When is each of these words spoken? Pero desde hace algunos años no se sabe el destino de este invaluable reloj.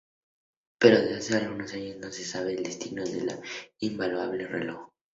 Pero 0.79 0.97
desde 0.99 1.15
hace 1.15 1.37
algunos 1.45 1.71
años 1.75 1.97
no 1.97 2.11
se 2.11 2.25
sabe 2.25 2.55
el 2.55 2.63
destino 2.63 3.03
de 3.03 3.19
este 3.19 3.39
invaluable 3.81 4.47
reloj. 4.47 4.89